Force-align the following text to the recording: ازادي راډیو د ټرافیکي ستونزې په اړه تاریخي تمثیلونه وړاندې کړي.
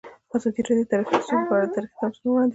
ازادي 0.35 0.61
راډیو 0.63 0.85
د 0.87 0.89
ټرافیکي 0.89 1.23
ستونزې 1.25 1.45
په 1.47 1.53
اړه 1.57 1.71
تاریخي 1.73 1.95
تمثیلونه 2.01 2.31
وړاندې 2.35 2.43
کړي. 2.43 2.49